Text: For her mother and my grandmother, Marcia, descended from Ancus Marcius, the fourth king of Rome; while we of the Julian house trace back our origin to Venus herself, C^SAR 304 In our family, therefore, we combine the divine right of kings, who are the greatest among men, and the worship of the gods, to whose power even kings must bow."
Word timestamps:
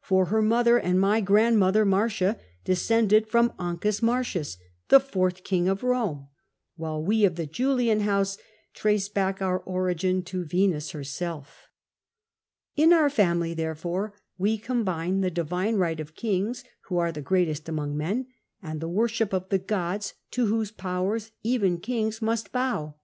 For 0.00 0.26
her 0.26 0.40
mother 0.42 0.78
and 0.78 1.00
my 1.00 1.20
grandmother, 1.20 1.84
Marcia, 1.84 2.38
descended 2.64 3.26
from 3.28 3.50
Ancus 3.58 4.00
Marcius, 4.00 4.56
the 4.90 5.00
fourth 5.00 5.42
king 5.42 5.66
of 5.68 5.82
Rome; 5.82 6.28
while 6.76 7.02
we 7.02 7.24
of 7.24 7.34
the 7.34 7.46
Julian 7.48 7.98
house 8.02 8.38
trace 8.74 9.08
back 9.08 9.42
our 9.42 9.58
origin 9.58 10.22
to 10.22 10.44
Venus 10.44 10.92
herself, 10.92 11.66
C^SAR 12.78 12.84
304 12.84 12.84
In 12.86 12.92
our 12.92 13.10
family, 13.10 13.54
therefore, 13.54 14.14
we 14.38 14.56
combine 14.56 15.20
the 15.20 15.32
divine 15.32 15.74
right 15.74 15.98
of 15.98 16.14
kings, 16.14 16.62
who 16.82 16.98
are 16.98 17.10
the 17.10 17.20
greatest 17.20 17.68
among 17.68 17.96
men, 17.96 18.28
and 18.62 18.78
the 18.80 18.88
worship 18.88 19.32
of 19.32 19.48
the 19.48 19.58
gods, 19.58 20.14
to 20.30 20.46
whose 20.46 20.70
power 20.70 21.18
even 21.42 21.80
kings 21.80 22.22
must 22.22 22.52
bow." 22.52 22.94